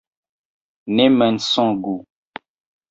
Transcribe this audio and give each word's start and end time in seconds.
Ne 0.95 1.05
mensogu! 1.17 1.95